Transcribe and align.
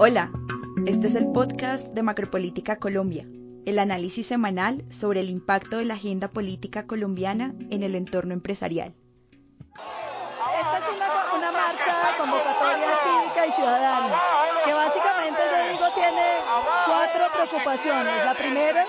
Hola, 0.00 0.30
este 0.86 1.08
es 1.08 1.16
el 1.16 1.26
podcast 1.32 1.84
de 1.88 2.04
Macropolítica 2.04 2.76
Colombia, 2.76 3.26
el 3.66 3.80
análisis 3.80 4.28
semanal 4.28 4.84
sobre 4.90 5.18
el 5.18 5.28
impacto 5.28 5.78
de 5.78 5.86
la 5.86 5.94
agenda 5.94 6.28
política 6.28 6.86
colombiana 6.86 7.52
en 7.70 7.82
el 7.82 7.96
entorno 7.96 8.32
empresarial. 8.32 8.94
Esta 9.74 10.78
es 10.78 10.84
una, 11.36 11.50
marcha 11.50 12.14
convocatoria 12.16 12.88
cívica 13.02 13.46
y 13.48 13.50
ciudadana 13.50 14.16
que 14.64 14.72
básicamente, 14.72 15.40
yo 15.50 15.72
digo, 15.72 15.86
tiene 15.96 16.22
cuatro 16.86 17.24
preocupaciones. 17.34 18.24
La 18.24 18.34
primera, 18.34 18.86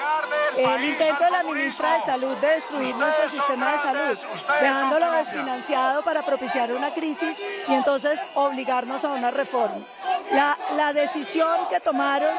el 0.57 0.85
intento 0.85 1.23
de 1.23 1.31
la 1.31 1.43
ministra 1.43 1.93
de 1.95 2.01
Salud 2.01 2.35
de 2.37 2.47
destruir 2.47 2.95
nuestro 2.95 3.29
sistema 3.29 3.73
de 3.73 3.77
salud, 3.79 4.17
dejándolo 4.61 5.11
desfinanciado 5.11 6.03
para 6.03 6.25
propiciar 6.25 6.71
una 6.71 6.93
crisis 6.93 7.41
y 7.67 7.73
entonces 7.73 8.25
obligarnos 8.33 9.05
a 9.05 9.09
una 9.09 9.31
reforma. 9.31 9.85
La, 10.31 10.57
la 10.75 10.93
decisión 10.93 11.67
que 11.69 11.79
tomaron 11.79 12.35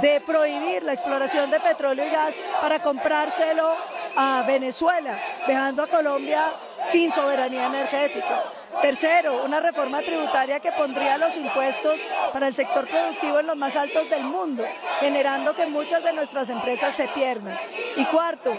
de 0.00 0.20
prohibir 0.20 0.82
la 0.82 0.92
exploración 0.92 1.50
de 1.50 1.60
petróleo 1.60 2.06
y 2.06 2.10
gas 2.10 2.38
para 2.60 2.82
comprárselo 2.82 3.74
a 4.16 4.44
Venezuela, 4.46 5.18
dejando 5.46 5.82
a 5.82 5.86
Colombia 5.86 6.52
sin 6.80 7.12
soberanía 7.12 7.66
energética. 7.66 8.59
Tercero, 8.82 9.44
una 9.44 9.60
reforma 9.60 10.00
tributaria 10.00 10.60
que 10.60 10.72
pondría 10.72 11.18
los 11.18 11.36
impuestos 11.36 12.00
para 12.32 12.48
el 12.48 12.54
sector 12.54 12.88
productivo 12.88 13.40
en 13.40 13.46
los 13.48 13.56
más 13.56 13.76
altos 13.76 14.08
del 14.08 14.24
mundo, 14.24 14.64
generando 15.00 15.54
que 15.54 15.66
muchas 15.66 16.02
de 16.02 16.12
nuestras 16.12 16.48
empresas 16.48 16.94
se 16.94 17.08
pierdan. 17.08 17.58
Y 17.96 18.04
cuarto, 18.06 18.52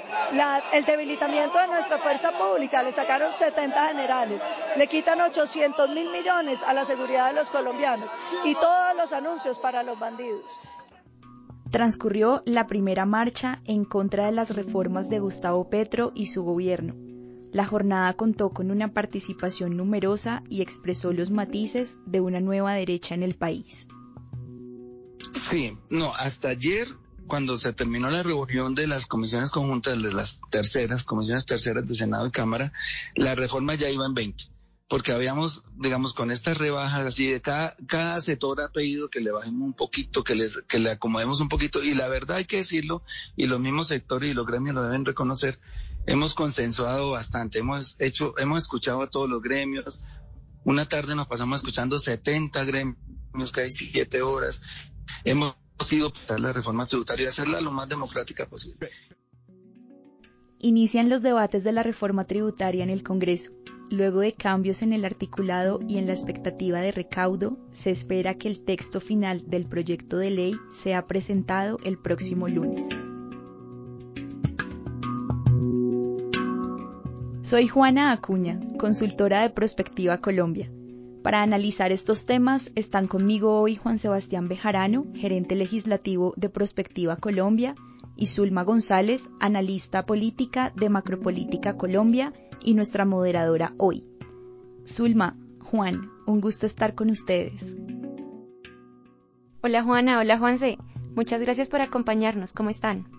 el 0.74 0.86
debilitamiento 0.86 1.58
de 1.58 1.68
nuestra 1.68 1.98
fuerza 1.98 2.32
pública. 2.34 2.84
Le 2.84 2.92
sacaron 2.92 3.34
70 3.34 3.88
generales, 3.88 4.42
le 4.76 4.88
quitan 4.88 5.22
800 5.22 5.90
mil 5.90 6.10
millones 6.12 6.62
a 6.64 6.74
la 6.74 6.86
seguridad 6.86 7.30
de 7.30 7.34
los 7.34 7.50
colombianos 7.50 8.10
y 8.46 8.54
todos 8.56 8.96
los 8.96 9.14
anuncios 9.14 9.58
para 9.58 9.82
los 9.82 9.98
bandidos. 9.98 10.52
Transcurrió 11.72 12.44
la 12.46 12.68
primera 12.68 13.06
marcha 13.06 13.62
en 13.66 13.86
contra 13.86 14.26
de 14.26 14.34
las 14.34 14.54
reformas 14.54 15.10
de 15.10 15.20
Gustavo 15.20 15.70
Petro 15.70 16.12
y 16.14 16.26
su 16.26 16.44
gobierno 16.44 17.11
la 17.52 17.66
jornada 17.66 18.14
contó 18.14 18.52
con 18.52 18.72
una 18.72 18.94
participación 18.94 19.78
numerosa 19.78 20.44
y 20.50 20.62
expresó 20.62 21.12
los 21.12 21.32
matices 21.32 22.00
de 22.06 22.22
una 22.22 22.40
nueva 22.40 22.74
derecha 22.74 23.16
en 23.16 23.24
el 23.24 23.36
país. 23.36 23.88
Sí, 25.34 25.78
no, 25.90 26.14
hasta 26.16 26.50
ayer 26.50 26.88
cuando 27.28 27.58
se 27.58 27.72
terminó 27.72 28.10
la 28.10 28.24
reunión 28.24 28.76
de 28.76 28.88
las 28.88 29.06
comisiones 29.06 29.52
conjuntas, 29.52 30.02
de 30.02 30.12
las 30.12 30.42
terceras, 30.50 31.06
comisiones 31.06 31.46
terceras 31.46 31.88
de 31.88 31.96
Senado 31.96 32.28
y 32.28 32.32
Cámara, 32.32 32.74
la 33.16 33.36
reforma 33.36 33.76
ya 33.76 33.90
iba 33.90 34.06
en 34.06 34.14
20, 34.14 34.46
porque 34.90 35.14
habíamos, 35.14 35.64
digamos, 35.78 36.14
con 36.14 36.30
estas 36.30 36.58
rebajas 36.58 37.06
así 37.06 37.28
de 37.28 37.42
cada, 37.42 38.20
sector 38.20 38.60
ha 38.60 38.68
pedido 38.74 39.10
que 39.10 39.22
le 39.22 39.32
bajemos 39.32 39.62
un 39.62 39.74
poquito, 39.74 40.26
que, 40.26 40.36
les, 40.36 40.62
que 40.68 40.80
le 40.80 40.92
acomodemos 40.92 41.40
un 41.40 41.48
poquito, 41.48 41.82
y 41.82 41.94
la 41.94 42.10
verdad 42.10 42.38
hay 42.38 42.46
que 42.46 42.58
decirlo, 42.58 43.02
y 43.38 43.48
los 43.48 43.62
mismos 43.62 43.88
sectores 43.88 44.30
y 44.30 44.34
los 44.34 44.46
gremios 44.46 44.76
lo 44.76 44.84
deben 44.84 45.06
reconocer, 45.06 45.58
hemos 46.06 46.34
consensuado 46.34 47.12
bastante, 47.12 47.60
hemos 47.60 48.00
hecho, 48.00 48.38
hemos 48.38 48.64
escuchado 48.64 49.02
a 49.02 49.10
todos 49.10 49.30
los 49.30 49.42
gremios. 49.42 50.02
Una 50.64 50.88
tarde 50.88 51.16
nos 51.16 51.28
pasamos 51.28 51.62
escuchando 51.62 52.00
70 52.00 52.64
gremios, 52.66 53.52
que 53.54 53.62
hay 53.62 53.72
7 53.72 54.22
horas. 54.22 54.62
Hemos 55.24 55.56
ido 55.92 56.12
a 56.30 56.38
la 56.38 56.54
reforma 56.54 56.86
tributaria 56.86 57.26
y 57.26 57.28
hacerla 57.28 57.62
lo 57.62 57.72
más 57.72 57.90
democrática 57.90 58.46
posible. 58.48 58.90
Inician 60.60 61.10
los 61.10 61.24
debates 61.24 61.64
de 61.64 61.72
la 61.72 61.82
reforma 61.82 62.26
tributaria 62.26 62.84
en 62.84 62.92
el 62.92 63.02
Congreso. 63.02 63.52
Luego 63.90 64.20
de 64.20 64.34
cambios 64.34 64.84
en 64.84 64.94
el 64.94 65.04
articulado 65.04 65.80
y 65.88 65.98
en 65.98 66.06
la 66.06 66.14
expectativa 66.14 66.80
de 66.80 66.92
recaudo, 66.92 67.58
se 67.74 67.90
espera 67.90 68.36
que 68.36 68.48
el 68.48 68.64
texto 68.64 69.02
final 69.02 69.44
del 69.50 69.66
proyecto 69.66 70.18
de 70.18 70.30
ley 70.30 70.56
sea 70.72 71.08
presentado 71.08 71.78
el 71.84 71.98
próximo 71.98 72.48
lunes. 72.48 72.88
Soy 77.52 77.68
Juana 77.68 78.14
Acuña, 78.14 78.62
consultora 78.80 79.42
de 79.42 79.50
Prospectiva 79.50 80.20
Colombia. 80.20 80.72
Para 81.22 81.44
analizar 81.44 81.92
estos 81.92 82.26
temas 82.26 82.72
están 82.76 83.08
conmigo 83.08 83.60
hoy 83.60 83.76
Juan 83.76 83.98
Sebastián 83.98 84.48
Bejarano, 84.48 85.08
gerente 85.16 85.58
legislativo 85.58 86.34
de 86.38 86.48
Prospectiva 86.48 87.18
Colombia, 87.18 87.76
y 88.16 88.28
Zulma 88.28 88.64
González, 88.64 89.30
analista 89.42 90.06
política 90.06 90.72
de 90.78 90.88
Macropolítica 90.88 91.76
Colombia 91.76 92.32
y 92.64 92.74
nuestra 92.74 93.04
moderadora 93.04 93.74
hoy. 93.78 94.06
Zulma, 94.88 95.36
Juan, 95.60 96.10
un 96.28 96.40
gusto 96.40 96.66
estar 96.66 96.96
con 96.96 97.10
ustedes. 97.10 97.68
Hola 99.62 99.84
Juana, 99.84 100.20
hola 100.20 100.40
Juanse. 100.40 100.78
Muchas 101.18 101.42
gracias 101.42 101.68
por 101.68 101.82
acompañarnos. 101.82 102.54
¿Cómo 102.54 102.70
están? 102.70 103.10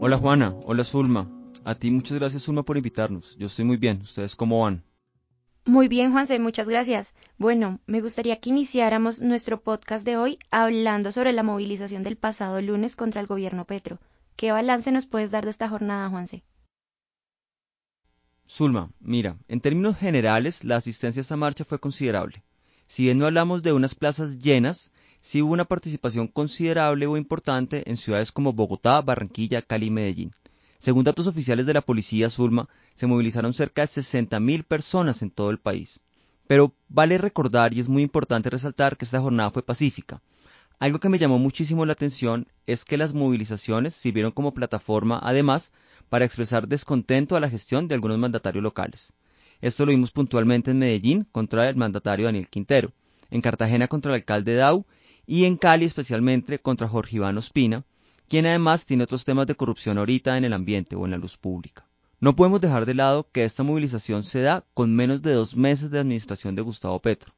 Hola 0.00 0.16
Juana, 0.16 0.54
hola 0.64 0.82
Zulma. 0.82 1.37
A 1.68 1.74
ti 1.74 1.90
muchas 1.90 2.18
gracias, 2.18 2.44
Zulma, 2.44 2.62
por 2.62 2.78
invitarnos. 2.78 3.36
Yo 3.36 3.46
estoy 3.46 3.66
muy 3.66 3.76
bien. 3.76 4.00
¿Ustedes 4.00 4.34
cómo 4.34 4.62
van? 4.62 4.82
Muy 5.66 5.86
bien, 5.86 6.12
Juanse, 6.12 6.38
muchas 6.38 6.66
gracias. 6.66 7.12
Bueno, 7.36 7.78
me 7.86 8.00
gustaría 8.00 8.40
que 8.40 8.48
iniciáramos 8.48 9.20
nuestro 9.20 9.60
podcast 9.60 10.02
de 10.06 10.16
hoy 10.16 10.38
hablando 10.50 11.12
sobre 11.12 11.34
la 11.34 11.42
movilización 11.42 12.02
del 12.02 12.16
pasado 12.16 12.62
lunes 12.62 12.96
contra 12.96 13.20
el 13.20 13.26
gobierno 13.26 13.66
Petro. 13.66 13.98
¿Qué 14.34 14.50
balance 14.50 14.90
nos 14.92 15.04
puedes 15.04 15.30
dar 15.30 15.44
de 15.44 15.50
esta 15.50 15.68
jornada, 15.68 16.08
Juanse? 16.08 16.42
Zulma, 18.48 18.90
mira, 18.98 19.36
en 19.46 19.60
términos 19.60 19.98
generales, 19.98 20.64
la 20.64 20.76
asistencia 20.76 21.20
a 21.20 21.26
esta 21.26 21.36
marcha 21.36 21.66
fue 21.66 21.78
considerable. 21.78 22.42
Si 22.86 23.02
bien 23.02 23.18
no 23.18 23.26
hablamos 23.26 23.62
de 23.62 23.74
unas 23.74 23.94
plazas 23.94 24.38
llenas, 24.38 24.90
sí 25.20 25.42
hubo 25.42 25.52
una 25.52 25.66
participación 25.66 26.28
considerable 26.28 27.06
o 27.06 27.18
importante 27.18 27.82
en 27.90 27.98
ciudades 27.98 28.32
como 28.32 28.54
Bogotá, 28.54 29.02
Barranquilla, 29.02 29.60
Cali 29.60 29.88
y 29.88 29.90
Medellín. 29.90 30.32
Según 30.88 31.04
datos 31.04 31.26
oficiales 31.26 31.66
de 31.66 31.74
la 31.74 31.82
policía 31.82 32.30
Zulma, 32.30 32.66
se 32.94 33.06
movilizaron 33.06 33.52
cerca 33.52 33.82
de 33.82 33.88
60.000 33.88 34.64
personas 34.64 35.20
en 35.20 35.30
todo 35.30 35.50
el 35.50 35.58
país. 35.58 36.00
Pero 36.46 36.72
vale 36.88 37.18
recordar 37.18 37.74
y 37.74 37.80
es 37.80 37.90
muy 37.90 38.02
importante 38.02 38.48
resaltar 38.48 38.96
que 38.96 39.04
esta 39.04 39.20
jornada 39.20 39.50
fue 39.50 39.62
pacífica. 39.62 40.22
Algo 40.78 40.98
que 40.98 41.10
me 41.10 41.18
llamó 41.18 41.38
muchísimo 41.38 41.84
la 41.84 41.92
atención 41.92 42.48
es 42.66 42.86
que 42.86 42.96
las 42.96 43.12
movilizaciones 43.12 43.92
sirvieron 43.92 44.32
como 44.32 44.54
plataforma, 44.54 45.20
además, 45.22 45.72
para 46.08 46.24
expresar 46.24 46.66
descontento 46.68 47.36
a 47.36 47.40
la 47.40 47.50
gestión 47.50 47.86
de 47.86 47.94
algunos 47.94 48.16
mandatarios 48.16 48.62
locales. 48.62 49.12
Esto 49.60 49.84
lo 49.84 49.90
vimos 49.90 50.10
puntualmente 50.10 50.70
en 50.70 50.78
Medellín 50.78 51.28
contra 51.32 51.68
el 51.68 51.76
mandatario 51.76 52.24
Daniel 52.24 52.48
Quintero, 52.48 52.94
en 53.30 53.42
Cartagena 53.42 53.88
contra 53.88 54.12
el 54.12 54.20
alcalde 54.20 54.54
Dau 54.54 54.86
y 55.26 55.44
en 55.44 55.58
Cali 55.58 55.84
especialmente 55.84 56.60
contra 56.60 56.88
Jorge 56.88 57.16
Iván 57.16 57.36
Ospina, 57.36 57.84
quien 58.28 58.46
además 58.46 58.84
tiene 58.84 59.04
otros 59.04 59.24
temas 59.24 59.46
de 59.46 59.54
corrupción 59.54 59.98
ahorita 59.98 60.36
en 60.36 60.44
el 60.44 60.52
ambiente 60.52 60.96
o 60.96 61.04
en 61.04 61.12
la 61.12 61.18
luz 61.18 61.36
pública. 61.36 61.86
No 62.20 62.34
podemos 62.34 62.60
dejar 62.60 62.84
de 62.84 62.94
lado 62.94 63.28
que 63.30 63.44
esta 63.44 63.62
movilización 63.62 64.24
se 64.24 64.42
da 64.42 64.64
con 64.74 64.94
menos 64.94 65.22
de 65.22 65.32
dos 65.32 65.56
meses 65.56 65.90
de 65.90 66.00
administración 66.00 66.54
de 66.54 66.62
Gustavo 66.62 66.98
Petro, 66.98 67.32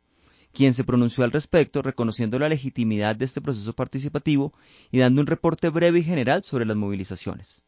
quien 0.53 0.73
se 0.73 0.85
pronunció 0.85 1.23
al 1.23 1.33
respecto 1.33 1.83
reconociendo 1.83 2.39
la 2.39 2.49
legitimidad 2.49 3.15
de 3.15 3.27
este 3.27 3.41
proceso 3.41 3.75
participativo 3.75 4.53
y 4.91 4.99
dando 4.99 5.21
un 5.21 5.27
reporte 5.27 5.69
breve 5.69 6.01
y 6.01 6.05
general 6.05 6.43
sobre 6.43 6.65
las 6.65 6.77
movilizaciones. 6.77 7.63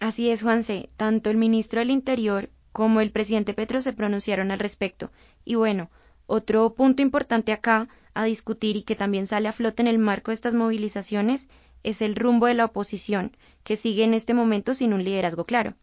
Así 0.00 0.28
es, 0.28 0.42
Juanse. 0.42 0.90
Tanto 0.96 1.30
el 1.30 1.36
ministro 1.36 1.78
del 1.78 1.90
Interior 1.90 2.50
como 2.72 3.00
el 3.00 3.12
presidente 3.12 3.54
Petro 3.54 3.80
se 3.80 3.94
pronunciaron 3.94 4.50
al 4.50 4.58
respecto. 4.58 5.10
Y 5.44 5.54
bueno, 5.54 5.88
otro 6.26 6.74
punto 6.74 7.00
importante 7.00 7.52
acá 7.52 7.88
a 8.12 8.24
discutir 8.24 8.76
y 8.76 8.82
que 8.82 8.96
también 8.96 9.26
sale 9.26 9.48
a 9.48 9.52
flote 9.52 9.82
en 9.82 9.88
el 9.88 9.98
marco 9.98 10.30
de 10.30 10.34
estas 10.34 10.54
movilizaciones 10.54 11.48
es 11.82 12.02
el 12.02 12.16
rumbo 12.16 12.46
de 12.46 12.54
la 12.54 12.66
oposición, 12.66 13.36
que 13.64 13.76
sigue 13.76 14.04
en 14.04 14.14
este 14.14 14.34
momento 14.34 14.74
sin 14.74 14.92
un 14.92 15.04
liderazgo 15.04 15.44
claro. 15.44 15.74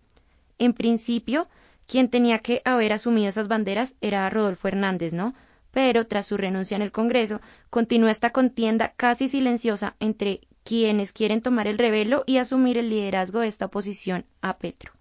En 0.57 0.73
principio, 0.73 1.47
quien 1.87 2.09
tenía 2.09 2.39
que 2.39 2.61
haber 2.65 2.93
asumido 2.93 3.29
esas 3.29 3.47
banderas 3.47 3.95
era 4.01 4.29
Rodolfo 4.29 4.67
Hernández, 4.67 5.13
¿no? 5.13 5.33
Pero 5.71 6.07
tras 6.07 6.27
su 6.27 6.37
renuncia 6.37 6.75
en 6.75 6.81
el 6.81 6.91
Congreso, 6.91 7.41
continúa 7.69 8.11
esta 8.11 8.31
contienda 8.31 8.93
casi 8.95 9.27
silenciosa 9.27 9.95
entre 9.99 10.41
quienes 10.63 11.11
quieren 11.11 11.41
tomar 11.41 11.67
el 11.67 11.77
revelo 11.77 12.23
y 12.25 12.37
asumir 12.37 12.77
el 12.77 12.89
liderazgo 12.89 13.39
de 13.39 13.47
esta 13.47 13.65
oposición 13.65 14.25
a 14.41 14.57
Petro. 14.57 14.93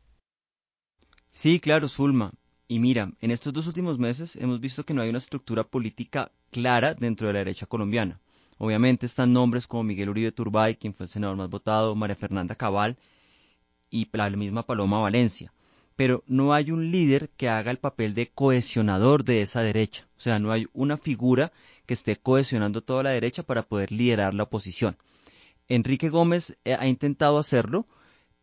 Sí, 1.30 1.60
claro, 1.60 1.88
Zulma. 1.88 2.32
Y 2.68 2.78
mira, 2.78 3.12
en 3.20 3.30
estos 3.30 3.52
dos 3.52 3.66
últimos 3.66 3.98
meses 3.98 4.36
hemos 4.36 4.60
visto 4.60 4.84
que 4.84 4.94
no 4.94 5.02
hay 5.02 5.10
una 5.10 5.18
estructura 5.18 5.64
política 5.64 6.32
clara 6.50 6.94
dentro 6.94 7.26
de 7.26 7.34
la 7.34 7.40
derecha 7.40 7.66
colombiana. 7.66 8.18
Obviamente 8.64 9.06
están 9.06 9.32
nombres 9.32 9.66
como 9.66 9.82
Miguel 9.82 10.10
Uribe 10.10 10.30
Turbay, 10.30 10.76
quien 10.76 10.94
fue 10.94 11.06
el 11.06 11.10
senador 11.10 11.36
más 11.36 11.50
votado, 11.50 11.96
María 11.96 12.14
Fernanda 12.14 12.54
Cabal 12.54 12.96
y 13.90 14.08
la 14.12 14.30
misma 14.30 14.64
Paloma 14.64 15.00
Valencia. 15.00 15.52
Pero 15.96 16.22
no 16.28 16.54
hay 16.54 16.70
un 16.70 16.92
líder 16.92 17.30
que 17.30 17.48
haga 17.48 17.72
el 17.72 17.78
papel 17.78 18.14
de 18.14 18.28
cohesionador 18.28 19.24
de 19.24 19.42
esa 19.42 19.62
derecha. 19.62 20.06
O 20.16 20.20
sea, 20.20 20.38
no 20.38 20.52
hay 20.52 20.68
una 20.74 20.96
figura 20.96 21.50
que 21.86 21.94
esté 21.94 22.14
cohesionando 22.14 22.82
toda 22.82 23.02
la 23.02 23.10
derecha 23.10 23.42
para 23.42 23.64
poder 23.64 23.90
liderar 23.90 24.32
la 24.32 24.44
oposición. 24.44 24.96
Enrique 25.66 26.08
Gómez 26.08 26.56
eh, 26.64 26.76
ha 26.78 26.86
intentado 26.86 27.38
hacerlo, 27.38 27.88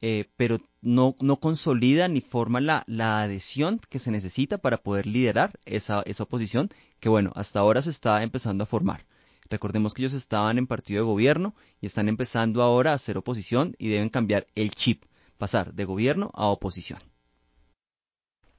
eh, 0.01 0.25
pero 0.35 0.59
no, 0.81 1.15
consolida 1.39 2.09
ni 2.09 2.19
forma 2.19 2.59
la, 2.59 2.83
la, 2.87 3.21
adhesión 3.21 3.79
que 3.87 3.99
se 3.99 4.11
necesita 4.11 4.57
para 4.57 4.79
poder 4.79 5.07
liderar 5.07 5.57
esa, 5.63 6.01
esa 6.01 6.23
oposición, 6.23 6.67
que 6.99 7.07
bueno, 7.07 7.31
hasta 7.35 7.61
ahora 7.61 7.81
se 7.81 7.91
está 7.91 8.21
empezando 8.21 8.65
a 8.65 8.67
formar. 8.67 9.05
Recordemos 9.49 9.93
que 9.93 10.03
ellos 10.03 10.13
estaban 10.13 10.57
en 10.57 10.67
partido 10.67 11.01
de 11.01 11.11
gobierno 11.11 11.55
y 11.81 11.87
están 11.87 12.07
empezando 12.07 12.61
ahora 12.61 12.91
a 12.91 12.95
hacer 12.95 13.17
oposición 13.17 13.75
y 13.77 13.89
deben 13.89 14.09
cambiar 14.09 14.47
el 14.55 14.71
chip, 14.71 15.05
pasar 15.37 15.73
de 15.73 15.85
gobierno 15.85 16.31
a 16.33 16.47
oposición. 16.47 16.99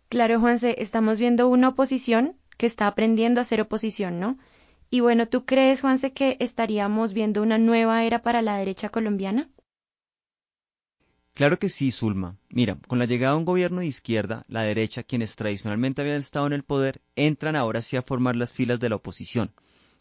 Claro, 0.08 0.40
Juanse, 0.40 0.74
estamos 0.78 1.18
viendo 1.20 1.48
una 1.48 1.68
oposición 1.68 2.36
que 2.56 2.66
está 2.66 2.88
aprendiendo 2.88 3.40
a 3.40 3.42
hacer 3.42 3.60
oposición, 3.60 4.18
¿no? 4.18 4.38
Y 4.90 4.98
bueno, 4.98 5.28
¿tú 5.28 5.44
crees, 5.44 5.82
Juanse, 5.82 6.12
que 6.12 6.36
estaríamos 6.40 7.12
viendo 7.12 7.42
una 7.42 7.58
nueva 7.58 8.02
era 8.04 8.22
para 8.22 8.42
la 8.42 8.56
derecha 8.56 8.88
colombiana? 8.88 9.48
Claro 11.34 11.60
que 11.60 11.68
sí, 11.68 11.92
Zulma. 11.92 12.36
Mira, 12.48 12.76
con 12.88 12.98
la 12.98 13.04
llegada 13.04 13.34
de 13.34 13.38
un 13.38 13.44
gobierno 13.44 13.80
de 13.80 13.86
izquierda, 13.86 14.44
la 14.48 14.62
derecha, 14.62 15.04
quienes 15.04 15.36
tradicionalmente 15.36 16.02
habían 16.02 16.18
estado 16.18 16.48
en 16.48 16.52
el 16.52 16.64
poder, 16.64 17.00
entran 17.14 17.54
ahora 17.54 17.80
sí 17.80 17.96
a 17.96 18.02
formar 18.02 18.34
las 18.34 18.50
filas 18.50 18.80
de 18.80 18.88
la 18.88 18.96
oposición. 18.96 19.52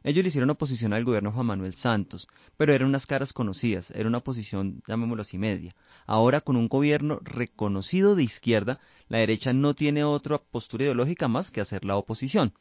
Ellos 0.04 0.24
le 0.24 0.30
hicieron 0.30 0.50
oposición 0.50 0.94
al 0.94 1.04
gobierno 1.04 1.34
Juan 1.34 1.48
Manuel 1.48 1.74
Santos, 1.74 2.28
pero 2.56 2.74
eran 2.74 2.88
unas 2.88 3.06
caras 3.06 3.34
conocidas, 3.34 3.92
era 3.92 4.08
una 4.08 4.20
oposición, 4.20 4.82
llamémoslo 4.88 5.24
así, 5.24 5.38
media. 5.38 5.76
Ahora, 6.08 6.40
con 6.40 6.56
un 6.56 6.70
gobierno 6.70 7.20
reconocido 7.22 8.16
de 8.16 8.24
izquierda, 8.24 8.80
la 9.10 9.18
derecha 9.18 9.52
no 9.52 9.74
tiene 9.74 10.06
otra 10.06 10.38
postura 10.38 10.86
ideológica 10.86 11.28
más 11.28 11.52
que 11.52 11.60
hacer 11.60 11.84
la 11.84 11.98
oposición. 11.98 12.54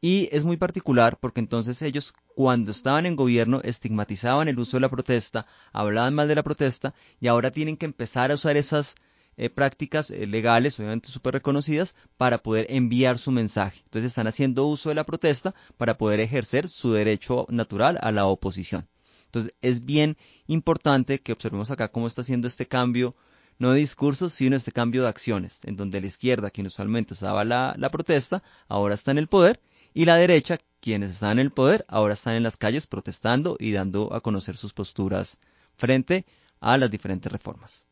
Y 0.00 0.28
es 0.32 0.44
muy 0.44 0.56
particular 0.56 1.18
porque 1.20 1.40
entonces 1.40 1.80
ellos 1.82 2.12
cuando 2.34 2.70
estaban 2.70 3.06
en 3.06 3.16
gobierno 3.16 3.60
estigmatizaban 3.62 4.48
el 4.48 4.58
uso 4.58 4.76
de 4.76 4.82
la 4.82 4.90
protesta, 4.90 5.46
hablaban 5.72 6.14
mal 6.14 6.28
de 6.28 6.34
la 6.34 6.42
protesta 6.42 6.94
y 7.20 7.28
ahora 7.28 7.50
tienen 7.50 7.76
que 7.76 7.86
empezar 7.86 8.30
a 8.30 8.34
usar 8.34 8.56
esas 8.56 8.94
eh, 9.36 9.50
prácticas 9.50 10.10
eh, 10.10 10.26
legales, 10.26 10.78
obviamente 10.78 11.10
súper 11.10 11.34
reconocidas, 11.34 11.96
para 12.16 12.38
poder 12.38 12.66
enviar 12.70 13.18
su 13.18 13.32
mensaje. 13.32 13.80
Entonces 13.84 14.10
están 14.10 14.26
haciendo 14.26 14.66
uso 14.66 14.88
de 14.88 14.94
la 14.94 15.04
protesta 15.04 15.54
para 15.76 15.98
poder 15.98 16.20
ejercer 16.20 16.68
su 16.68 16.92
derecho 16.92 17.46
natural 17.50 17.98
a 18.00 18.12
la 18.12 18.26
oposición. 18.26 18.88
Entonces 19.26 19.54
es 19.60 19.84
bien 19.84 20.16
importante 20.46 21.20
que 21.20 21.32
observemos 21.32 21.70
acá 21.70 21.88
cómo 21.88 22.06
está 22.06 22.22
haciendo 22.22 22.48
este 22.48 22.66
cambio, 22.66 23.14
no 23.58 23.72
de 23.72 23.80
discursos, 23.80 24.32
sino 24.32 24.56
este 24.56 24.72
cambio 24.72 25.02
de 25.02 25.08
acciones, 25.08 25.60
en 25.64 25.76
donde 25.76 26.00
la 26.00 26.06
izquierda, 26.06 26.50
quien 26.50 26.66
usualmente 26.66 27.14
usaba 27.14 27.44
la, 27.44 27.74
la 27.78 27.90
protesta, 27.90 28.42
ahora 28.68 28.94
está 28.94 29.10
en 29.10 29.18
el 29.18 29.28
poder 29.28 29.60
y 29.94 30.04
la 30.04 30.16
derecha, 30.16 30.58
quienes 30.80 31.10
están 31.10 31.32
en 31.32 31.46
el 31.46 31.52
poder, 31.52 31.84
ahora 31.88 32.14
están 32.14 32.36
en 32.36 32.42
las 32.42 32.56
calles 32.56 32.86
protestando 32.86 33.56
y 33.58 33.72
dando 33.72 34.14
a 34.14 34.20
conocer 34.20 34.56
sus 34.56 34.72
posturas 34.72 35.40
frente 35.76 36.26
a 36.60 36.76
las 36.78 36.90
diferentes 36.90 37.32
reformas. 37.32 37.86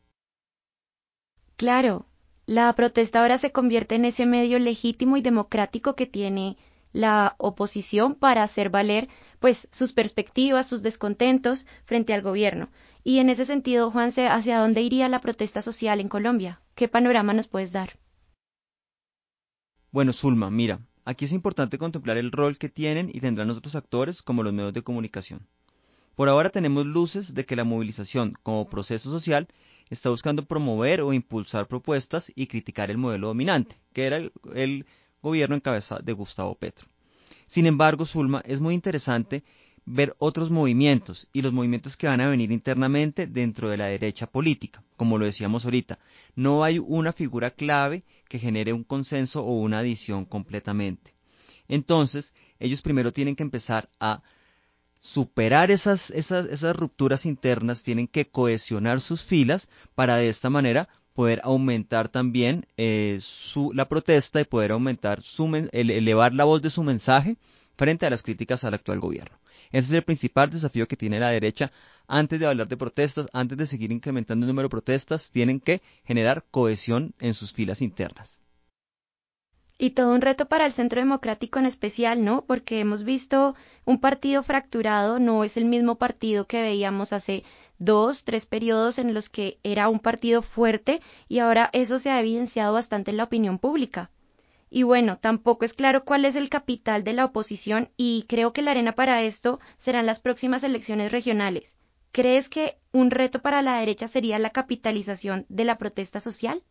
Claro, 1.55 2.05
la 2.45 2.73
protesta 2.73 3.21
ahora 3.21 3.37
se 3.37 3.51
convierte 3.51 3.95
en 3.95 4.05
ese 4.05 4.25
medio 4.25 4.59
legítimo 4.59 5.17
y 5.17 5.21
democrático 5.21 5.95
que 5.95 6.05
tiene 6.05 6.57
la 6.91 7.35
oposición 7.37 8.15
para 8.15 8.43
hacer 8.43 8.69
valer 8.69 9.09
pues 9.39 9.67
sus 9.71 9.93
perspectivas, 9.93 10.67
sus 10.67 10.81
descontentos 10.81 11.65
frente 11.85 12.13
al 12.13 12.21
gobierno. 12.21 12.69
Y 13.03 13.19
en 13.19 13.29
ese 13.29 13.45
sentido, 13.45 13.91
Juanse, 13.91 14.27
¿hacia 14.27 14.59
dónde 14.59 14.81
iría 14.81 15.09
la 15.09 15.21
protesta 15.21 15.61
social 15.61 15.99
en 15.99 16.09
Colombia? 16.09 16.61
¿Qué 16.73 16.87
panorama 16.87 17.33
nos 17.33 17.47
puedes 17.47 17.71
dar? 17.71 17.97
Bueno, 19.91 20.11
Zulma, 20.13 20.49
mira, 20.49 20.81
Aquí 21.07 21.25
es 21.25 21.33
importante 21.33 21.77
contemplar 21.77 22.17
el 22.17 22.31
rol 22.31 22.57
que 22.57 22.67
tienen 22.67 23.11
y 23.13 23.19
tendrán 23.19 23.51
otros 23.51 23.75
actores 23.75 24.23
como 24.23 24.41
los 24.41 24.53
medios 24.53 24.73
de 24.73 24.81
comunicación. 24.81 25.47
Por 26.15 26.29
ahora 26.29 26.49
tenemos 26.49 26.85
luces 26.85 27.33
de 27.33 27.45
que 27.45 27.57
la 27.57 27.65
movilización 27.65 28.33
como 28.41 28.69
proceso 28.69 29.09
social 29.09 29.47
está 29.89 30.09
buscando 30.09 30.45
promover 30.45 31.01
o 31.01 31.11
impulsar 31.11 31.67
propuestas 31.67 32.31
y 32.35 32.47
criticar 32.47 32.89
el 32.89 32.97
modelo 32.97 33.27
dominante, 33.27 33.77
que 33.93 34.05
era 34.05 34.17
el, 34.53 34.85
gobierno 35.21 35.55
en 35.55 35.61
cabeza 35.61 35.99
de 35.99 36.13
Gustavo 36.13 36.55
Petro. 36.55 36.87
Sin 37.47 37.65
embargo, 37.65 38.05
Zulma, 38.05 38.41
es 38.45 38.61
muy 38.61 38.75
interesante 38.75 39.43
ver 39.83 40.13
otros 40.19 40.51
movimientos 40.51 41.27
y 41.33 41.41
los 41.41 41.51
movimientos 41.51 41.97
que 41.97 42.07
van 42.07 42.21
a 42.21 42.27
venir 42.27 42.51
internamente 42.51 43.25
dentro 43.27 43.69
de 43.69 43.77
la 43.77 43.87
derecha 43.87 44.27
política. 44.27 44.83
Como 44.97 45.17
lo 45.17 45.25
decíamos 45.25 45.65
ahorita, 45.65 45.99
no 46.35 46.63
hay 46.63 46.79
una 46.79 47.11
figura 47.11 47.51
clave 47.51 48.03
que 48.29 48.39
genere 48.39 48.71
un 48.71 48.83
consenso 48.83 49.43
o 49.43 49.59
una 49.59 49.79
adición 49.79 50.25
completamente. 50.25 51.15
Entonces, 51.67 52.33
ellos 52.59 52.81
primero 52.81 53.11
tienen 53.11 53.35
que 53.35 53.43
empezar 53.43 53.89
a 53.99 54.21
superar 55.05 55.69
esas, 55.69 56.09
esas, 56.09 56.47
esas 56.47 56.75
rupturas 56.75 57.27
internas, 57.27 57.83
tienen 57.83 58.07
que 58.07 58.27
cohesionar 58.27 58.99
sus 59.01 59.23
filas 59.23 59.69
para 59.93 60.17
de 60.17 60.29
esta 60.29 60.49
manera 60.49 60.89
poder 61.13 61.41
aumentar 61.43 62.09
también 62.09 62.65
eh, 62.75 63.19
su, 63.21 63.71
la 63.73 63.87
protesta 63.87 64.41
y 64.41 64.45
poder 64.45 64.71
aumentar 64.71 65.21
su, 65.21 65.45
elevar 65.71 66.33
la 66.33 66.43
voz 66.43 66.61
de 66.63 66.71
su 66.71 66.83
mensaje 66.83 67.37
frente 67.77 68.07
a 68.07 68.09
las 68.09 68.23
críticas 68.23 68.63
al 68.63 68.73
actual 68.73 68.99
gobierno. 68.99 69.37
Ese 69.71 69.89
es 69.89 69.91
el 69.91 70.03
principal 70.03 70.49
desafío 70.49 70.87
que 70.87 70.97
tiene 70.97 71.19
la 71.19 71.29
derecha. 71.29 71.71
Antes 72.07 72.39
de 72.39 72.47
hablar 72.47 72.67
de 72.67 72.75
protestas, 72.75 73.27
antes 73.31 73.57
de 73.59 73.67
seguir 73.67 73.91
incrementando 73.91 74.45
el 74.45 74.47
número 74.47 74.67
de 74.67 74.71
protestas, 74.71 75.31
tienen 75.31 75.59
que 75.59 75.83
generar 76.03 76.45
cohesión 76.49 77.13
en 77.19 77.35
sus 77.35 77.53
filas 77.53 77.81
internas. 77.81 78.39
Y 79.77 79.89
todo 79.89 80.13
un 80.13 80.21
reto 80.21 80.47
para 80.47 80.65
el 80.65 80.71
Centro 80.71 81.01
Democrático 81.01 81.59
en 81.59 81.65
especial, 81.65 82.23
¿no? 82.23 82.45
Porque 82.45 82.79
hemos 82.79 83.03
visto 83.03 83.55
un 83.83 83.99
partido 83.99 84.41
fracturado, 84.41 85.19
no 85.19 85.43
es 85.43 85.57
el 85.57 85.65
mismo 85.65 85.95
partido 85.95 86.47
que 86.47 86.61
veíamos 86.61 87.11
hace 87.11 87.43
dos, 87.77 88.23
tres 88.23 88.45
periodos 88.45 88.99
en 88.99 89.13
los 89.13 89.27
que 89.27 89.59
era 89.63 89.89
un 89.89 89.99
partido 89.99 90.41
fuerte 90.41 91.01
y 91.27 91.39
ahora 91.39 91.69
eso 91.73 91.99
se 91.99 92.09
ha 92.09 92.21
evidenciado 92.21 92.73
bastante 92.73 93.11
en 93.11 93.17
la 93.17 93.25
opinión 93.25 93.59
pública. 93.59 94.11
Y 94.69 94.83
bueno, 94.83 95.17
tampoco 95.19 95.65
es 95.65 95.73
claro 95.73 96.05
cuál 96.05 96.25
es 96.25 96.35
el 96.35 96.49
capital 96.49 97.03
de 97.03 97.13
la 97.13 97.25
oposición 97.25 97.89
y 97.97 98.25
creo 98.27 98.53
que 98.53 98.61
la 98.61 98.71
arena 98.71 98.93
para 98.93 99.23
esto 99.23 99.59
serán 99.77 100.05
las 100.05 100.19
próximas 100.19 100.63
elecciones 100.63 101.11
regionales. 101.11 101.77
¿Crees 102.13 102.47
que 102.47 102.77
un 102.93 103.11
reto 103.11 103.41
para 103.41 103.61
la 103.61 103.79
derecha 103.79 104.07
sería 104.07 104.39
la 104.39 104.51
capitalización 104.51 105.45
de 105.49 105.65
la 105.65 105.77
protesta 105.77 106.21
social? 106.21 106.63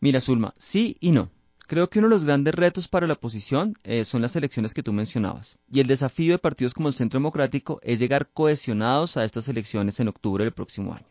Mira, 0.00 0.20
Zulma, 0.20 0.54
sí 0.56 0.96
y 1.00 1.10
no. 1.10 1.30
Creo 1.68 1.90
que 1.90 1.98
uno 1.98 2.08
de 2.08 2.14
los 2.14 2.24
grandes 2.24 2.54
retos 2.54 2.88
para 2.88 3.06
la 3.06 3.12
oposición 3.12 3.76
eh, 3.84 4.06
son 4.06 4.22
las 4.22 4.34
elecciones 4.34 4.72
que 4.72 4.82
tú 4.82 4.94
mencionabas. 4.94 5.58
Y 5.70 5.80
el 5.80 5.86
desafío 5.86 6.32
de 6.32 6.38
partidos 6.38 6.72
como 6.72 6.88
el 6.88 6.94
Centro 6.94 7.20
Democrático 7.20 7.78
es 7.82 7.98
llegar 7.98 8.30
cohesionados 8.32 9.18
a 9.18 9.24
estas 9.26 9.48
elecciones 9.48 10.00
en 10.00 10.08
octubre 10.08 10.44
del 10.44 10.54
próximo 10.54 10.94
año. 10.94 11.04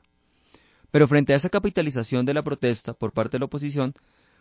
Pero 0.90 1.08
frente 1.08 1.34
a 1.34 1.36
esa 1.36 1.52
capitalización 1.52 2.26
de 2.26 2.34
la 2.34 2.42
protesta 2.42 2.96
por 2.96 3.12
parte 3.12 3.34
de 3.34 3.40
la 3.42 3.46
oposición, 3.46 3.94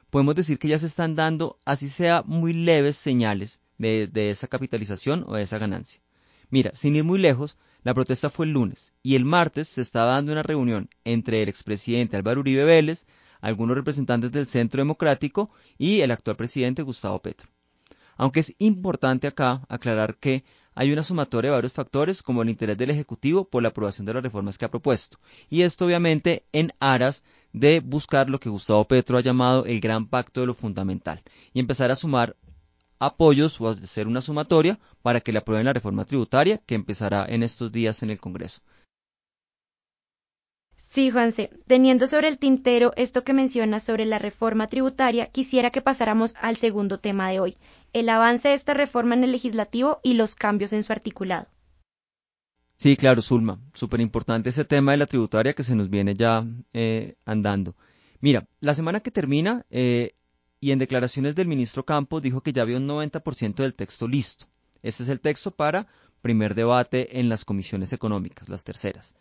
podemos 0.09 0.35
decir 0.35 0.59
que 0.59 0.69
ya 0.69 0.79
se 0.79 0.87
están 0.87 1.17
dando, 1.17 1.59
así 1.67 1.91
sea 1.91 2.23
muy 2.25 2.55
leves 2.55 2.97
señales 2.97 3.61
de, 3.77 4.31
esa 4.31 4.49
capitalización 4.49 5.23
o 5.29 5.35
de 5.35 5.43
esa 5.43 5.59
ganancia. 5.59 6.01
Mira, 6.49 6.71
sin 6.75 6.97
ir 6.97 7.05
muy 7.05 7.19
lejos, 7.19 7.59
la 7.83 7.93
protesta 7.93 8.31
fue 8.31 8.47
el 8.47 8.53
lunes 8.53 8.95
y 9.03 9.17
el 9.17 9.27
martes 9.27 9.69
se 9.69 9.83
estaba 9.83 10.13
dando 10.13 10.33
una 10.33 10.43
reunión 10.43 10.89
entre 11.05 11.43
el 11.43 11.51
expresidente 11.51 12.17
Álvaro 12.17 12.41
Uribe 12.41 12.65
Vélez, 12.65 13.05
algunos 13.41 13.77
representantes 13.77 14.33
del 14.33 14.47
Centro 14.47 14.81
Democrático 14.81 15.51
y 15.79 16.01
el 16.01 16.11
actual 16.11 16.37
presidente 16.37 16.83
Gustavo 16.83 17.21
Petro. 17.21 17.49
Aunque 18.17 18.41
es 18.41 18.55
importante 18.59 19.27
acá 19.27 19.63
aclarar 19.69 20.17
que 20.17 20.45
hay 20.75 20.93
una 20.93 21.03
sumatoria 21.03 21.51
de 21.51 21.57
varios 21.57 21.73
factores 21.73 22.23
como 22.23 22.43
el 22.43 22.51
interés 22.51 22.77
del 22.77 22.91
Ejecutivo 22.91 23.45
por 23.45 23.63
la 23.63 23.71
aprobación 23.71 24.05
de 24.05 24.13
las 24.13 24.23
reformas 24.23 24.59
que 24.59 24.67
ha 24.67 24.71
propuesto. 24.71 25.19
Y 25.49 25.63
esto 25.63 25.87
obviamente 25.87 26.45
en 26.53 26.73
aras 26.81 27.23
de 27.53 27.81
buscar 27.81 28.29
lo 28.29 28.39
que 28.39 28.51
Gustavo 28.51 28.87
Petro 28.87 29.17
ha 29.17 29.23
llamado 29.23 29.65
el 29.65 29.81
gran 29.81 30.07
pacto 30.07 30.41
de 30.41 30.47
lo 30.47 30.55
fundamental 30.55 31.23
y 31.55 31.61
empezar 31.61 31.91
a 31.91 31.97
sumar 31.97 32.37
apoyos 32.99 33.59
o 33.61 33.69
hacer 33.69 34.07
una 34.07 34.21
sumatoria 34.21 34.79
para 35.03 35.21
que 35.21 35.33
le 35.33 35.39
aprueben 35.39 35.67
la 35.67 35.73
reforma 35.73 36.05
tributaria 36.05 36.61
que 36.67 36.75
empezará 36.75 37.25
en 37.27 37.43
estos 37.43 37.73
días 37.73 38.03
en 38.03 38.11
el 38.11 38.19
Congreso. 38.19 38.61
Sí, 40.97 41.11
Juanse, 41.11 41.51
teniendo 41.67 42.07
sobre 42.07 42.29
el 42.29 42.39
tintero 42.39 42.93
esto 42.97 43.23
que 43.23 43.35
mencionas 43.35 43.85
sobre 43.85 44.07
la 44.07 44.19
reforma 44.19 44.67
tributaria, 44.67 45.27
quisiera 45.27 45.71
que 45.71 45.83
pasáramos 45.83 46.35
al 46.41 46.57
segundo 46.57 47.01
tema 47.01 47.29
de 47.29 47.39
hoy, 47.39 47.59
el 47.93 48.09
avance 48.09 48.49
de 48.49 48.55
esta 48.55 48.73
reforma 48.73 49.15
en 49.15 49.23
el 49.25 49.33
legislativo 49.33 50.01
y 50.03 50.15
los 50.15 50.35
cambios 50.35 50.73
en 50.73 50.85
su 50.85 50.95
articulado. 50.95 51.49
Sí, 52.79 52.97
claro, 52.97 53.21
Zulma, 53.21 53.61
súper 53.75 54.01
importante 54.01 54.49
ese 54.49 54.65
tema 54.65 54.93
de 54.93 54.97
la 54.97 55.05
tributaria 55.05 55.53
que 55.53 55.65
se 55.65 55.75
nos 55.75 55.91
viene 55.91 56.15
ya 56.15 56.47
eh, 56.73 57.17
andando. 57.27 57.75
Mira, 58.21 58.49
la 58.61 58.73
semana 58.73 59.01
que 59.01 59.11
termina 59.11 59.67
eh, 59.69 60.15
y 60.61 60.71
en 60.71 60.79
declaraciones 60.79 61.35
del 61.35 61.47
ministro 61.47 61.85
Campos 61.85 62.23
dijo 62.23 62.41
que 62.41 62.55
ya 62.55 62.63
había 62.63 62.79
un 62.79 62.89
90% 62.89 63.57
del 63.57 63.75
texto 63.75 64.09
listo. 64.09 64.47
Este 64.83 65.03
es 65.03 65.11
el 65.11 65.21
texto 65.21 65.51
para 65.51 65.89
primer 66.23 66.55
debate 66.55 67.21
en 67.21 67.29
las 67.29 67.45
comisiones 67.45 67.93
económicas, 67.93 68.49
las 68.49 68.65
terceras. 68.65 69.15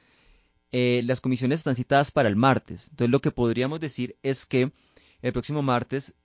Eh, 0.77 1.03
las 1.05 1.21
comisiones 1.21 1.61
están 1.61 1.75
citadas 1.75 2.11
para 2.11 2.27
el 2.27 2.35
martes. 2.35 2.89
Entonces 2.89 3.09
lo 3.09 3.21
que 3.21 3.31
podríamos 3.31 3.79
decir 3.79 4.17
es 4.23 4.45
que 4.45 4.73
el 5.21 5.31
próximo 5.31 5.61
martes 5.61 6.15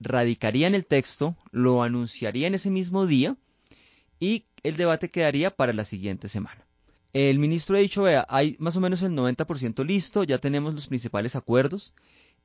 radicarían 0.00 0.74
el 0.74 0.84
texto, 0.84 1.36
lo 1.52 1.80
anunciarían 1.80 2.56
ese 2.56 2.72
mismo 2.72 3.06
día 3.06 3.36
y 4.18 4.46
el 4.64 4.76
debate 4.76 5.10
quedaría 5.10 5.54
para 5.54 5.72
la 5.72 5.84
siguiente 5.84 6.26
semana. 6.26 6.66
El 7.12 7.38
ministro 7.38 7.76
ha 7.76 7.78
dicho, 7.78 8.02
vea, 8.02 8.26
hay 8.28 8.56
más 8.58 8.76
o 8.76 8.80
menos 8.80 9.00
el 9.02 9.12
90% 9.12 9.86
listo, 9.86 10.24
ya 10.24 10.38
tenemos 10.38 10.74
los 10.74 10.88
principales 10.88 11.36
acuerdos 11.36 11.94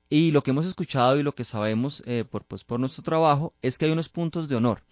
y 0.07 0.29
lo 0.29 0.43
que 0.43 0.51
hemos 0.51 0.67
escuchado 0.67 1.17
y 1.17 1.23
lo 1.23 1.33
que 1.33 1.45
sabemos 1.45 2.03
eh, 2.05 2.25
por, 2.29 2.45
pues, 2.45 2.63
por 2.63 2.79
nuestro 2.79 3.01
trabajo 3.01 3.55
es 3.63 3.79
que 3.79 3.85
hay 3.85 3.91
unos 3.91 4.09
puntos 4.09 4.49
de 4.49 4.55
honor. 4.55 4.83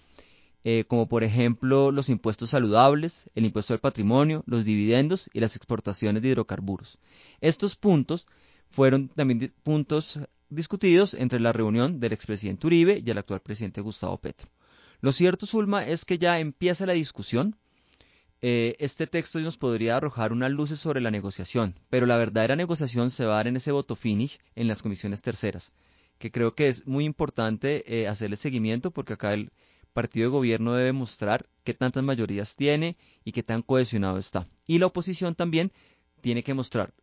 Eh, 0.63 0.85
como 0.87 1.07
por 1.07 1.23
ejemplo 1.23 1.91
los 1.91 2.09
impuestos 2.09 2.49
saludables, 2.49 3.29
el 3.35 3.45
impuesto 3.45 3.73
al 3.73 3.79
patrimonio, 3.79 4.43
los 4.45 4.65
dividendos 4.65 5.29
y 5.33 5.39
las 5.39 5.55
exportaciones 5.55 6.21
de 6.21 6.29
hidrocarburos. 6.29 6.99
Estos 7.41 7.75
puntos 7.75 8.27
fueron 8.69 9.07
también 9.09 9.53
puntos 9.63 10.19
discutidos 10.49 11.13
entre 11.13 11.39
la 11.39 11.53
reunión 11.53 11.99
del 11.99 12.13
expresidente 12.13 12.67
Uribe 12.67 13.01
y 13.05 13.09
el 13.09 13.17
actual 13.17 13.41
presidente 13.41 13.81
Gustavo 13.81 14.17
Petro. 14.17 14.49
Lo 15.01 15.11
cierto, 15.11 15.45
Zulma, 15.45 15.85
es 15.85 16.05
que 16.05 16.17
ya 16.17 16.39
empieza 16.39 16.85
la 16.85 16.93
discusión. 16.93 17.55
Eh, 18.41 18.75
este 18.79 19.07
texto 19.07 19.39
nos 19.39 19.57
podría 19.57 19.97
arrojar 19.97 20.31
unas 20.31 20.51
luces 20.51 20.79
sobre 20.79 21.01
la 21.01 21.11
negociación, 21.11 21.75
pero 21.89 22.05
la 22.05 22.17
verdadera 22.17 22.55
negociación 22.55 23.09
se 23.09 23.25
va 23.25 23.33
a 23.33 23.37
dar 23.37 23.47
en 23.47 23.57
ese 23.57 23.71
voto 23.71 23.95
finish 23.95 24.39
en 24.55 24.67
las 24.67 24.83
comisiones 24.83 25.21
terceras, 25.21 25.71
que 26.19 26.31
creo 26.31 26.53
que 26.53 26.67
es 26.67 26.85
muy 26.85 27.05
importante 27.05 27.83
eh, 28.01 28.07
hacerle 28.07 28.35
seguimiento 28.35 28.91
porque 28.91 29.13
acá 29.13 29.33
el 29.33 29.51
partido 29.97 30.29
de 30.29 30.37
gobierno 30.37 30.75
debe 30.75 30.93
mostrar 30.93 31.47
qué 31.63 31.73
tantas 31.73 32.03
mayorías 32.03 32.55
tiene 32.55 32.97
y 33.25 33.31
qué 33.31 33.41
tan 33.41 33.63
cohesionado 33.63 34.19
está. 34.19 34.45
Y 34.67 34.77
la 34.77 34.85
oposición 34.85 35.33
también 35.33 35.71
tiene 36.21 36.43
que 36.43 36.53
mostrar 36.53 36.93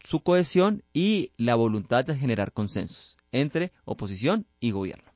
su 0.00 0.24
cohesión 0.24 0.82
y 0.92 1.30
la 1.36 1.54
voluntad 1.54 2.04
de 2.04 2.16
generar 2.16 2.50
consensos 2.52 3.16
entre 3.30 3.70
oposición 3.84 4.46
y 4.58 4.72
gobierno. 4.72 5.12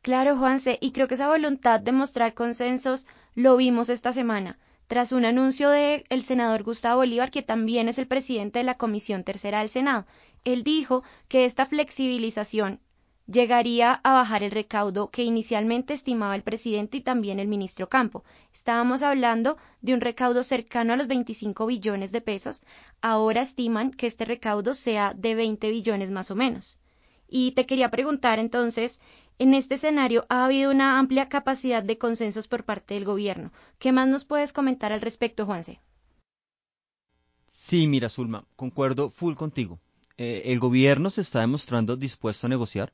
Claro, 0.00 0.38
Juanse, 0.38 0.78
y 0.80 0.92
creo 0.92 1.08
que 1.08 1.14
esa 1.14 1.26
voluntad 1.26 1.80
de 1.80 1.90
mostrar 1.90 2.34
consensos 2.34 3.04
lo 3.34 3.56
vimos 3.56 3.88
esta 3.88 4.12
semana, 4.12 4.60
tras 4.86 5.10
un 5.10 5.24
anuncio 5.24 5.70
del 5.70 6.04
el 6.08 6.22
senador 6.22 6.62
Gustavo 6.62 6.98
Bolívar, 6.98 7.32
que 7.32 7.42
también 7.42 7.88
es 7.88 7.98
el 7.98 8.06
presidente 8.06 8.60
de 8.60 8.64
la 8.64 8.76
Comisión 8.76 9.24
Tercera 9.24 9.58
del 9.58 9.70
Senado. 9.70 10.06
Él 10.44 10.62
dijo 10.62 11.02
que 11.26 11.46
esta 11.46 11.66
flexibilización 11.66 12.78
llegaría 13.30 14.00
a 14.02 14.12
bajar 14.12 14.42
el 14.42 14.50
recaudo 14.50 15.10
que 15.10 15.22
inicialmente 15.22 15.94
estimaba 15.94 16.34
el 16.34 16.42
presidente 16.42 16.96
y 16.96 17.00
también 17.00 17.38
el 17.38 17.46
ministro 17.46 17.88
Campo. 17.88 18.24
Estábamos 18.52 19.02
hablando 19.02 19.56
de 19.82 19.94
un 19.94 20.00
recaudo 20.00 20.42
cercano 20.42 20.92
a 20.92 20.96
los 20.96 21.06
25 21.06 21.66
billones 21.66 22.10
de 22.10 22.20
pesos. 22.20 22.62
Ahora 23.00 23.42
estiman 23.42 23.92
que 23.92 24.08
este 24.08 24.24
recaudo 24.24 24.74
sea 24.74 25.14
de 25.14 25.34
20 25.36 25.70
billones 25.70 26.10
más 26.10 26.30
o 26.30 26.34
menos. 26.34 26.76
Y 27.28 27.52
te 27.52 27.66
quería 27.66 27.90
preguntar 27.90 28.40
entonces, 28.40 28.98
en 29.38 29.54
este 29.54 29.76
escenario 29.76 30.26
ha 30.28 30.44
habido 30.44 30.72
una 30.72 30.98
amplia 30.98 31.28
capacidad 31.28 31.84
de 31.84 31.98
consensos 31.98 32.48
por 32.48 32.64
parte 32.64 32.94
del 32.94 33.04
gobierno. 33.04 33.52
¿Qué 33.78 33.92
más 33.92 34.08
nos 34.08 34.24
puedes 34.24 34.52
comentar 34.52 34.92
al 34.92 35.00
respecto, 35.00 35.46
Juanse? 35.46 35.78
Sí, 37.52 37.86
mira, 37.86 38.08
Zulma, 38.08 38.44
concuerdo 38.56 39.10
full 39.10 39.34
contigo. 39.34 39.78
Eh, 40.16 40.42
el 40.46 40.58
gobierno 40.58 41.10
se 41.10 41.20
está 41.20 41.40
demostrando 41.40 41.96
dispuesto 41.96 42.48
a 42.48 42.50
negociar 42.50 42.92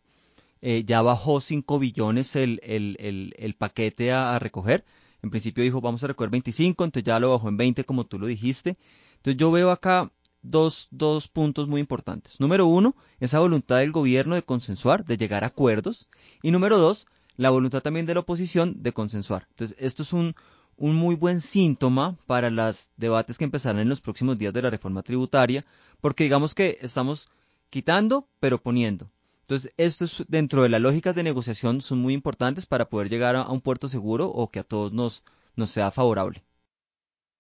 eh, 0.63 0.85
ya 0.85 1.03
bajó 1.03 1.41
5 1.41 1.79
billones 1.79 2.37
el, 2.37 2.61
el, 2.63 3.35
el, 3.37 3.55
paquete 3.55 4.13
a, 4.13 4.39
recoger. 4.39 4.85
En 5.23 5.31
principio 5.31 5.65
dijo 5.65 5.81
vamos 5.81 6.03
a 6.05 6.07
recoger 6.07 6.31
25, 6.31 6.85
entonces 6.85 7.07
ya 7.07 7.19
lo 7.21 7.31
bajó 7.31 7.49
en 7.49 7.57
20 7.57 7.85
como 7.85 8.07
tú 8.07 8.19
lo 8.19 8.27
dijiste. 8.27 8.77
Entonces 9.17 9.37
yo 9.37 9.51
veo 9.51 9.71
acá 9.71 10.13
dos, 10.43 10.89
dos 10.91 11.29
puntos 11.29 11.69
muy 11.69 11.81
importantes. 11.81 12.41
Número 12.41 12.67
uno, 12.67 12.95
esa 13.21 13.39
voluntad 13.39 13.79
del 13.79 13.93
gobierno 13.93 14.35
de 14.35 14.43
consensuar, 14.43 15.05
de 15.05 15.17
llegar 15.17 15.45
a 15.45 15.49
acuerdos. 15.49 16.09
Y 16.43 16.51
número 16.51 16.79
dos, 16.79 17.07
la 17.37 17.51
voluntad 17.51 17.83
también 17.83 18.07
de 18.07 18.15
la 18.15 18.21
oposición 18.21 18.83
de 18.83 18.93
consensuar. 18.93 19.47
Entonces 19.51 19.77
esto 19.81 20.03
es 20.03 20.13
un, 20.13 20.35
un 20.77 20.95
muy 20.95 21.15
buen 21.15 21.41
síntoma 21.41 22.17
para 22.27 22.51
los 22.51 22.91
debates 22.97 23.39
que 23.39 23.45
empezarán 23.45 23.81
en 23.81 23.89
los 23.89 24.01
próximos 24.01 24.39
días 24.39 24.53
de 24.53 24.63
la 24.63 24.71
reforma 24.71 25.03
tributaria, 25.03 25.65
porque 26.01 26.25
digamos 26.25 26.55
que 26.55 26.79
estamos 26.81 27.29
quitando 27.71 28.29
pero 28.41 28.63
poniendo. 28.63 29.11
Entonces, 29.47 29.73
esto 29.77 30.03
es 30.03 30.25
dentro 30.27 30.65
de 30.65 30.69
las 30.69 30.81
lógicas 30.81 31.15
de 31.15 31.23
negociación 31.23 31.81
son 31.81 32.01
muy 32.01 32.15
importantes 32.15 32.67
para 32.67 32.89
poder 32.89 33.09
llegar 33.09 33.37
a 33.37 33.49
un 33.49 33.61
puerto 33.61 33.87
seguro 33.87 34.27
o 34.27 34.51
que 34.51 34.59
a 34.59 34.65
todos 34.65 34.93
nos, 34.93 35.23
nos 35.55 35.71
sea 35.71 35.93
favorable. 35.93 36.43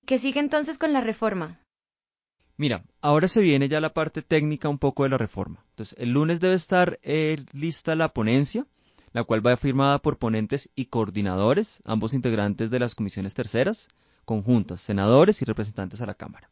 ¿Qué 0.07 0.19
sigue 0.19 0.39
entonces 0.39 0.79
con 0.79 0.93
la 0.93 1.01
reforma? 1.01 1.59
Mira, 2.57 2.85
ahora 3.01 3.27
se 3.27 3.41
viene 3.41 3.69
ya 3.69 3.81
la 3.81 3.93
parte 3.93 4.23
técnica 4.23 4.69
un 4.69 4.79
poco 4.79 5.03
de 5.03 5.09
la 5.09 5.19
reforma. 5.19 5.65
Entonces, 5.71 5.99
el 5.99 6.11
lunes 6.11 6.39
debe 6.39 6.55
estar 6.55 7.01
eh, 7.03 7.45
lista 7.53 7.97
la 7.97 8.13
ponencia, 8.13 8.69
la 9.13 9.25
cual 9.25 9.45
va 9.45 9.57
firmada 9.57 9.99
por 9.99 10.17
ponentes 10.17 10.71
y 10.77 10.85
coordinadores, 10.85 11.83
ambos 11.85 12.15
integrantes 12.15 12.71
de 12.71 12.79
las 12.79 12.95
comisiones 12.95 13.35
terceras, 13.35 13.89
conjuntas, 14.25 14.81
senadores 14.81 15.43
y 15.43 15.45
representantes 15.45 16.01
a 16.03 16.07
la 16.07 16.15
Cámara. 16.15 16.51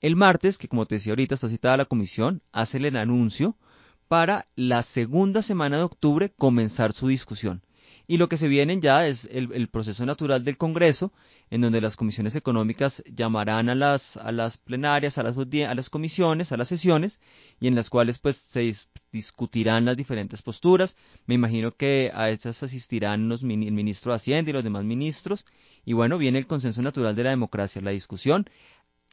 El 0.00 0.16
martes, 0.16 0.56
que 0.56 0.68
como 0.68 0.86
te 0.86 0.94
decía 0.94 1.12
ahorita 1.12 1.34
está 1.34 1.50
citada 1.50 1.76
la 1.76 1.84
comisión, 1.84 2.40
hace 2.50 2.78
el 2.78 2.96
anuncio 2.96 3.58
para 4.08 4.46
la 4.56 4.82
segunda 4.82 5.42
semana 5.42 5.76
de 5.78 5.84
octubre 5.84 6.32
comenzar 6.36 6.92
su 6.92 7.08
discusión. 7.08 7.62
Y 8.06 8.18
lo 8.18 8.28
que 8.28 8.36
se 8.36 8.48
viene 8.48 8.78
ya 8.80 9.06
es 9.06 9.26
el, 9.30 9.68
proceso 9.68 10.04
natural 10.04 10.44
del 10.44 10.58
Congreso, 10.58 11.10
en 11.50 11.62
donde 11.62 11.80
las 11.80 11.96
comisiones 11.96 12.36
económicas 12.36 13.02
llamarán 13.06 13.70
a 13.70 13.74
las, 13.74 14.18
a 14.18 14.30
las 14.30 14.58
plenarias, 14.58 15.16
a 15.16 15.22
las, 15.22 15.36
a 15.38 15.74
las 15.74 15.88
comisiones, 15.88 16.52
a 16.52 16.58
las 16.58 16.68
sesiones, 16.68 17.18
y 17.60 17.66
en 17.66 17.74
las 17.74 17.88
cuales 17.88 18.18
pues 18.18 18.36
se 18.36 18.74
discutirán 19.10 19.86
las 19.86 19.96
diferentes 19.96 20.42
posturas. 20.42 20.96
Me 21.24 21.34
imagino 21.34 21.74
que 21.74 22.10
a 22.14 22.28
esas 22.28 22.62
asistirán 22.62 23.30
los, 23.30 23.42
el 23.42 23.72
ministro 23.72 24.12
de 24.12 24.16
Hacienda 24.16 24.50
y 24.50 24.52
los 24.52 24.64
demás 24.64 24.84
ministros. 24.84 25.46
Y 25.86 25.94
bueno, 25.94 26.18
viene 26.18 26.38
el 26.38 26.46
consenso 26.46 26.82
natural 26.82 27.16
de 27.16 27.24
la 27.24 27.30
democracia, 27.30 27.80
la 27.80 27.90
discusión. 27.90 28.50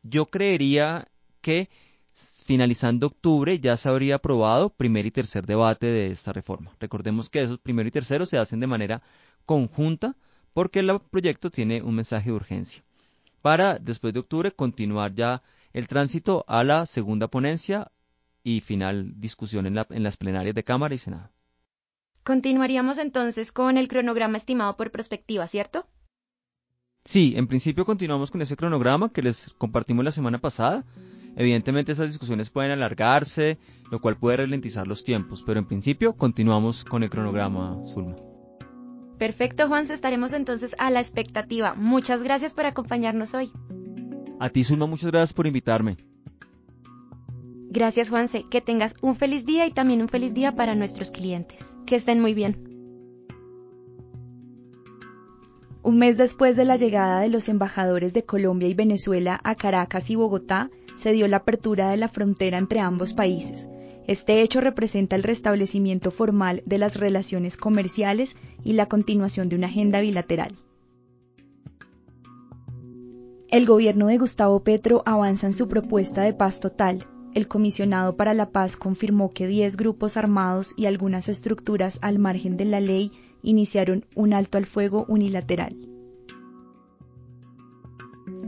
Yo 0.04 0.26
creería 0.26 1.08
que 1.40 1.70
finalizando 2.52 3.08
octubre 3.08 3.62
ya 3.62 3.78
se 3.78 3.88
habría 3.88 4.16
aprobado 4.16 4.72
primer 4.72 5.06
y 5.06 5.12
tercer 5.12 5.46
debate 5.46 5.86
de 5.86 6.08
esta 6.08 6.34
reforma. 6.34 6.76
Recordemos 6.82 7.30
que 7.30 7.42
esos 7.42 7.60
primero 7.60 7.88
y 7.88 7.92
tercero 7.92 8.26
se 8.26 8.38
hacen 8.38 8.60
de 8.60 8.68
manera 8.68 9.02
conjunta 9.46 10.18
porque 10.52 10.80
el 10.80 11.00
proyecto 11.00 11.50
tiene 11.50 11.82
un 11.82 11.96
mensaje 11.96 12.30
de 12.30 12.36
urgencia. 12.36 12.84
Para 13.42 13.80
después 13.80 14.14
de 14.14 14.20
octubre 14.20 14.52
continuar 14.52 15.14
ya 15.14 15.42
el 15.72 15.88
tránsito 15.88 16.44
a 16.46 16.66
la 16.66 16.86
segunda 16.86 17.30
ponencia 17.30 17.90
y 18.44 18.60
final 18.60 19.14
discusión 19.16 19.66
en, 19.66 19.78
en 19.90 20.04
las 20.04 20.18
plenarias 20.18 20.54
de 20.54 20.66
Cámara 20.66 20.94
y 20.94 20.98
Senado. 20.98 21.30
Continuaríamos 22.26 22.98
entonces 22.98 23.54
con 23.54 23.78
el 23.78 23.88
cronograma 23.88 24.36
estimado 24.36 24.76
por 24.76 24.92
perspectiva, 24.92 25.48
¿cierto? 25.48 25.88
Sí, 27.06 27.34
en 27.38 27.48
principio 27.48 27.86
continuamos 27.86 28.30
con 28.30 28.42
ese 28.42 28.58
cronograma 28.58 29.10
que 29.14 29.22
les 29.22 29.54
compartimos 29.58 30.04
la 30.04 30.12
semana 30.12 30.40
pasada. 30.40 30.84
Evidentemente 31.36 31.92
esas 31.92 32.08
discusiones 32.08 32.50
pueden 32.50 32.72
alargarse, 32.72 33.58
lo 33.90 34.00
cual 34.00 34.18
puede 34.18 34.38
ralentizar 34.38 34.88
los 34.88 35.04
tiempos, 35.04 35.44
pero 35.46 35.60
en 35.60 35.66
principio 35.66 36.14
continuamos 36.14 36.84
con 36.84 37.04
el 37.04 37.10
cronograma, 37.10 37.80
Zulma. 37.88 38.16
Perfecto, 39.18 39.68
Juanse, 39.68 39.94
estaremos 39.94 40.34
entonces 40.34 40.76
a 40.80 40.90
la 40.90 41.00
expectativa. 41.00 41.76
Muchas 41.76 42.24
gracias 42.24 42.54
por 42.54 42.66
acompañarnos 42.66 43.34
hoy. 43.34 43.52
A 44.40 44.50
ti, 44.50 44.64
Zulma, 44.64 44.88
muchas 44.88 45.12
gracias 45.12 45.34
por 45.34 45.46
invitarme. 45.46 45.98
Gracias, 47.70 48.10
Juanse. 48.10 48.46
Que 48.50 48.60
tengas 48.60 48.96
un 49.02 49.16
feliz 49.16 49.46
día 49.46 49.66
y 49.66 49.72
también 49.72 50.02
un 50.02 50.10
feliz 50.10 50.34
día 50.34 50.56
para 50.56 50.76
nuestros 50.76 51.12
clientes. 51.12 51.78
Que 51.86 51.96
estén 51.96 52.20
muy 52.20 52.34
bien. 52.34 52.68
Un 55.84 55.98
mes 55.98 56.18
después 56.18 56.56
de 56.56 56.66
la 56.66 56.76
llegada 56.76 57.22
de 57.22 57.30
los 57.30 57.48
embajadores 57.48 58.14
de 58.14 58.26
Colombia 58.26 58.68
y 58.68 58.74
Venezuela 58.74 59.40
a 59.44 59.56
Caracas 59.56 60.10
y 60.10 60.16
Bogotá, 60.16 60.70
se 61.02 61.14
dio 61.14 61.28
la 61.28 61.38
apertura 61.38 61.90
de 61.90 61.98
la 61.98 62.08
frontera 62.08 62.60
entre 62.60 62.80
ambos 62.80 63.14
países. 63.14 63.68
Este 64.06 64.42
hecho 64.42 64.62
representa 64.62 65.16
el 65.16 65.24
restablecimiento 65.24 66.12
formal 66.12 66.62
de 66.68 66.78
las 66.78 66.96
relaciones 66.96 67.58
comerciales 67.58 68.36
y 68.64 68.74
la 68.74 68.86
continuación 68.86 69.50
de 69.50 69.56
una 69.56 69.68
agenda 69.68 70.00
bilateral. 70.00 70.56
El 73.50 73.66
gobierno 73.66 74.08
de 74.08 74.20
Gustavo 74.20 74.64
Petro 74.64 75.02
avanza 75.08 75.48
en 75.48 75.54
su 75.54 75.68
propuesta 75.68 76.22
de 76.22 76.34
paz 76.34 76.60
total. 76.60 77.08
El 77.34 77.48
comisionado 77.48 78.16
para 78.16 78.36
la 78.36 78.52
paz 78.52 78.76
confirmó 78.76 79.32
que 79.32 79.48
10 79.48 79.78
grupos 79.78 80.18
armados 80.18 80.74
y 80.78 80.86
algunas 80.86 81.30
estructuras 81.30 81.98
al 82.02 82.20
margen 82.20 82.58
de 82.58 82.66
la 82.66 82.80
ley 82.80 83.12
iniciaron 83.42 84.06
un 84.16 84.34
alto 84.34 84.60
al 84.60 84.68
fuego 84.68 85.06
unilateral. 85.08 85.76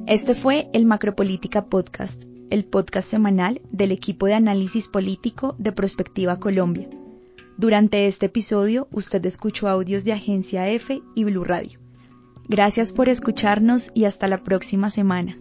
Este 0.06 0.36
fue 0.36 0.70
el 0.74 0.86
Macropolítica 0.86 1.66
Podcast 1.66 2.24
el 2.54 2.66
podcast 2.66 3.10
semanal 3.10 3.62
del 3.72 3.92
equipo 3.92 4.28
de 4.28 4.36
análisis 4.36 4.88
político 4.88 5.56
de 5.58 5.72
Prospectiva 5.72 6.40
Colombia. 6.40 6.88
Durante 7.58 8.06
este 8.06 8.28
episodio 8.28 8.88
usted 8.92 9.26
escuchó 9.26 9.68
audios 9.68 10.04
de 10.04 10.14
Agencia 10.14 10.70
F 10.70 11.02
y 11.16 11.24
Blue 11.24 11.44
Radio. 11.44 11.80
Gracias 12.48 12.92
por 12.92 13.10
escucharnos 13.10 13.90
y 13.96 14.06
hasta 14.06 14.28
la 14.28 14.44
próxima 14.44 14.92
semana. 14.92 15.36